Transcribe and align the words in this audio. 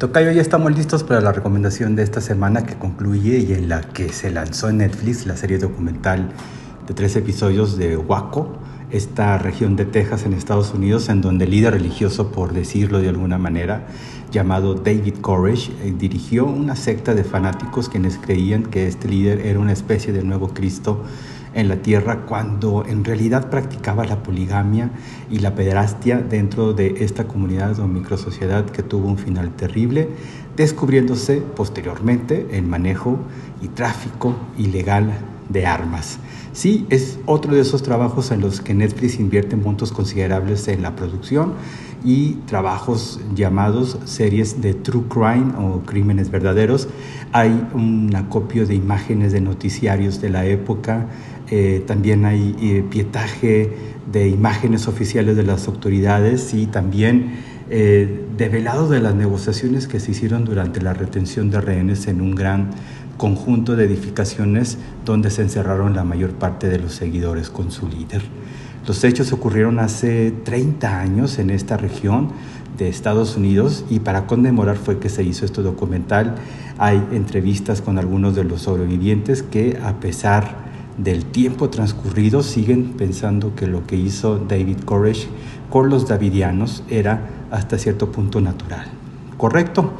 Tocayo, 0.00 0.32
ya 0.32 0.40
estamos 0.40 0.74
listos 0.74 1.04
para 1.04 1.20
la 1.20 1.30
recomendación 1.30 1.94
de 1.94 2.02
esta 2.02 2.22
semana 2.22 2.64
que 2.64 2.74
concluye 2.74 3.36
y 3.36 3.52
en 3.52 3.68
la 3.68 3.82
que 3.82 4.08
se 4.14 4.30
lanzó 4.30 4.70
en 4.70 4.78
Netflix 4.78 5.26
la 5.26 5.36
serie 5.36 5.58
documental 5.58 6.30
de 6.86 6.94
tres 6.94 7.16
episodios 7.16 7.76
de 7.76 7.98
Waco, 7.98 8.56
esta 8.90 9.36
región 9.36 9.76
de 9.76 9.84
Texas 9.84 10.24
en 10.24 10.32
Estados 10.32 10.72
Unidos, 10.72 11.10
en 11.10 11.20
donde 11.20 11.44
el 11.44 11.50
líder 11.50 11.74
religioso, 11.74 12.32
por 12.32 12.54
decirlo 12.54 13.00
de 13.00 13.10
alguna 13.10 13.36
manera, 13.36 13.88
llamado 14.32 14.72
David 14.72 15.16
Koresh, 15.20 15.70
eh, 15.82 15.94
dirigió 15.94 16.46
una 16.46 16.76
secta 16.76 17.12
de 17.12 17.22
fanáticos 17.22 17.90
quienes 17.90 18.16
creían 18.16 18.62
que 18.62 18.86
este 18.86 19.06
líder 19.06 19.46
era 19.46 19.58
una 19.60 19.74
especie 19.74 20.14
de 20.14 20.22
nuevo 20.22 20.54
Cristo 20.54 21.04
en 21.54 21.68
la 21.68 21.76
tierra 21.76 22.26
cuando 22.26 22.84
en 22.86 23.04
realidad 23.04 23.50
practicaba 23.50 24.04
la 24.04 24.22
poligamia 24.22 24.90
y 25.30 25.38
la 25.40 25.54
pederastia 25.54 26.18
dentro 26.18 26.72
de 26.72 27.04
esta 27.04 27.26
comunidad 27.26 27.78
o 27.80 27.88
microsociedad 27.88 28.66
que 28.66 28.82
tuvo 28.82 29.08
un 29.08 29.18
final 29.18 29.50
terrible, 29.50 30.08
descubriéndose 30.56 31.40
posteriormente 31.40 32.46
el 32.52 32.64
manejo 32.64 33.18
y 33.62 33.68
tráfico 33.68 34.34
ilegal 34.58 35.12
de 35.50 35.66
armas. 35.66 36.18
Sí, 36.52 36.86
es 36.90 37.18
otro 37.26 37.54
de 37.54 37.60
esos 37.60 37.82
trabajos 37.82 38.32
en 38.32 38.40
los 38.40 38.60
que 38.60 38.74
Netflix 38.74 39.20
invierte 39.20 39.54
montos 39.54 39.92
considerables 39.92 40.66
en 40.68 40.82
la 40.82 40.96
producción 40.96 41.52
y 42.04 42.32
trabajos 42.46 43.20
llamados 43.34 43.98
series 44.04 44.60
de 44.60 44.74
true 44.74 45.04
crime 45.08 45.52
o 45.58 45.82
crímenes 45.82 46.30
verdaderos. 46.30 46.88
Hay 47.32 47.68
un 47.72 48.14
acopio 48.16 48.66
de 48.66 48.74
imágenes 48.74 49.32
de 49.32 49.40
noticiarios 49.40 50.20
de 50.20 50.30
la 50.30 50.44
época, 50.46 51.06
eh, 51.50 51.84
también 51.86 52.24
hay 52.24 52.56
eh, 52.60 52.84
pietaje 52.88 53.72
de 54.10 54.28
imágenes 54.28 54.88
oficiales 54.88 55.36
de 55.36 55.42
las 55.42 55.68
autoridades 55.68 56.52
y 56.54 56.66
también 56.66 57.32
eh, 57.70 58.26
develado 58.36 58.88
de 58.88 59.00
las 59.00 59.14
negociaciones 59.14 59.86
que 59.86 60.00
se 60.00 60.10
hicieron 60.10 60.44
durante 60.44 60.80
la 60.80 60.92
retención 60.92 61.50
de 61.50 61.60
rehenes 61.60 62.08
en 62.08 62.20
un 62.20 62.34
gran 62.34 62.70
conjunto 63.16 63.76
de 63.76 63.84
edificaciones 63.84 64.76
donde 65.04 65.30
se 65.30 65.42
encerraron 65.42 65.94
la 65.94 66.02
mayor 66.02 66.32
parte 66.32 66.68
de 66.68 66.80
los 66.80 66.92
seguidores 66.94 67.48
con 67.48 67.70
su 67.70 67.86
líder. 67.86 68.22
Los 68.88 69.04
hechos 69.04 69.32
ocurrieron 69.32 69.78
hace 69.78 70.32
30 70.42 71.00
años 71.00 71.38
en 71.38 71.50
esta 71.50 71.76
región 71.76 72.30
de 72.76 72.88
Estados 72.88 73.36
Unidos 73.36 73.84
y 73.88 74.00
para 74.00 74.26
conmemorar 74.26 74.76
fue 74.76 74.98
que 74.98 75.08
se 75.08 75.22
hizo 75.22 75.44
este 75.44 75.62
documental. 75.62 76.36
Hay 76.78 77.06
entrevistas 77.12 77.82
con 77.82 77.98
algunos 77.98 78.34
de 78.34 78.42
los 78.42 78.62
sobrevivientes 78.62 79.44
que 79.44 79.78
a 79.84 80.00
pesar 80.00 80.70
del 80.98 81.24
tiempo 81.24 81.70
transcurrido 81.70 82.42
siguen 82.42 82.94
pensando 82.96 83.54
que 83.54 83.66
lo 83.66 83.86
que 83.86 83.96
hizo 83.96 84.38
David 84.38 84.78
Koresh 84.84 85.28
con 85.70 85.88
los 85.88 86.08
davidianos 86.08 86.82
era 86.88 87.39
hasta 87.50 87.78
cierto 87.78 88.12
punto 88.12 88.40
natural. 88.40 88.86
¿Correcto? 89.36 89.92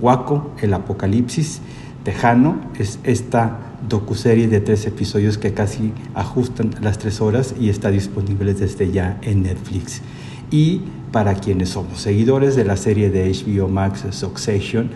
Waco, 0.00 0.52
el 0.60 0.74
apocalipsis 0.74 1.60
tejano, 2.04 2.60
es 2.78 2.98
esta 3.04 3.58
docuserie 3.88 4.48
de 4.48 4.60
tres 4.60 4.86
episodios 4.86 5.38
que 5.38 5.52
casi 5.54 5.92
ajustan 6.14 6.70
las 6.80 6.98
tres 6.98 7.20
horas 7.20 7.54
y 7.58 7.68
está 7.68 7.90
disponible 7.90 8.54
desde 8.54 8.90
ya 8.90 9.18
en 9.22 9.42
Netflix. 9.42 10.02
Y 10.50 10.82
para 11.12 11.34
quienes 11.34 11.70
somos 11.70 12.00
seguidores 12.00 12.56
de 12.56 12.64
la 12.64 12.76
serie 12.76 13.10
de 13.10 13.30
HBO 13.30 13.68
Max 13.68 14.04
Succession, 14.10 14.90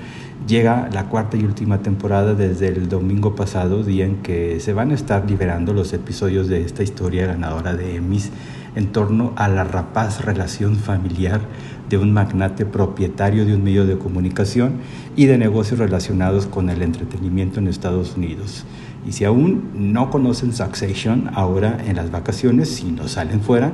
llega 0.47 0.89
la 0.93 1.09
cuarta 1.09 1.37
y 1.37 1.45
última 1.45 1.83
temporada 1.83 2.35
desde 2.35 2.69
el 2.69 2.89
domingo 2.89 3.35
pasado, 3.35 3.83
día 3.83 4.05
en 4.05 4.17
que 4.17 4.61
se 4.61 4.73
van 4.73 4.91
a 4.91 4.95
estar 4.95 5.29
liberando 5.29 5.73
los 5.73 5.93
episodios 5.93 6.49
de 6.49 6.63
esta 6.63 6.83
historia 6.83 7.27
ganadora 7.27 7.75
de 7.75 7.97
Emmys 7.97 8.31
en 8.75 8.93
torno 8.93 9.33
a 9.37 9.49
la 9.49 9.65
rapaz 9.65 10.25
relación 10.25 10.77
familiar 10.77 11.41
de 11.89 11.99
un 11.99 12.13
magnate 12.13 12.67
propietario 12.67 13.45
de 13.45 13.55
un 13.55 13.63
medio 13.63 13.87
de 13.87 13.99
comunicación 13.99 14.75
y 15.17 15.27
de 15.27 15.39
negocios 15.39 15.79
relacionados 15.79 16.47
con 16.47 16.71
el 16.71 16.83
entretenimiento 16.83 17.61
en 17.61 17.69
Estados 17.69 18.17
Unidos. 18.17 18.65
Y 19.07 19.13
si 19.13 19.25
aún 19.25 19.71
no 19.75 20.11
conocen 20.11 20.55
Succession 20.55 21.31
ahora 21.35 21.79
en 21.87 21.97
las 21.97 22.11
vacaciones, 22.11 22.71
si 22.71 22.91
no 22.91 23.07
salen 23.07 23.41
fuera, 23.41 23.73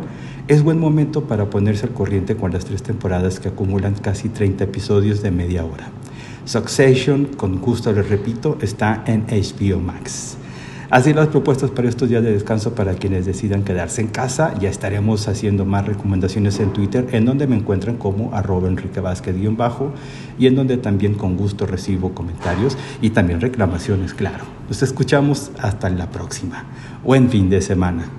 es 0.49 0.65
buen 0.65 0.81
momento 0.81 1.25
para 1.25 1.49
ponerse 1.51 1.87
al 1.87 1.93
corriente 1.93 2.37
con 2.37 2.53
las 2.53 2.65
tres 2.65 2.83
temporadas 2.83 3.39
que 3.39 3.49
acumulan 3.49 3.95
casi 3.95 4.29
30 4.29 4.65
episodios 4.65 5.23
de 5.23 5.31
media 5.31 5.65
hora. 5.65 5.89
Succession, 6.45 7.27
con 7.37 7.61
gusto 7.61 7.93
les 7.93 8.09
repito, 8.09 8.59
está 8.61 9.05
en 9.07 9.25
HBO 9.29 9.79
Max. 9.79 10.37
Así 10.91 11.15
las 11.15 11.29
propuestas 11.29 11.71
para 11.71 11.89
estos 11.89 12.09
días 12.09 12.25
de 12.25 12.33
descanso 12.33 12.75
para 12.75 12.95
quienes 12.95 13.25
decidan 13.25 13.63
quedarse 13.63 14.01
en 14.01 14.09
casa. 14.09 14.55
Ya 14.59 14.69
estaremos 14.69 15.29
haciendo 15.29 15.65
más 15.65 15.87
recomendaciones 15.87 16.59
en 16.59 16.73
Twitter, 16.73 17.07
en 17.13 17.27
donde 17.27 17.47
me 17.47 17.55
encuentran 17.55 17.97
como 17.97 18.35
arroba 18.35 18.67
Enrique 18.67 18.99
Vázquez-bajo 18.99 19.93
y 20.37 20.49
en 20.49 20.57
donde 20.57 20.79
también 20.79 21.15
con 21.15 21.37
gusto 21.37 21.65
recibo 21.65 22.13
comentarios 22.13 22.77
y 23.01 23.11
también 23.11 23.41
reclamaciones, 23.41 24.15
claro. 24.15 24.45
Nos 24.69 24.83
escuchamos 24.83 25.53
hasta 25.61 25.89
la 25.91 26.11
próxima. 26.11 26.65
Buen 27.05 27.31
fin 27.31 27.49
de 27.49 27.61
semana. 27.61 28.11